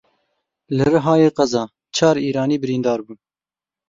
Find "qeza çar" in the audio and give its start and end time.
1.37-2.15